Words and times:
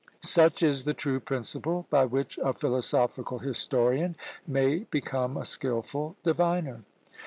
Such 0.23 0.63
is 0.63 0.85
the 0.85 0.95
true 0.95 1.19
principle 1.19 1.85
by 1.91 2.05
which 2.05 2.39
a 2.41 2.53
philosophical 2.53 3.37
historian 3.37 4.15
may 4.47 4.79
become 4.89 5.37
a 5.37 5.45
skilful 5.45 6.15
diviner. 6.23 6.81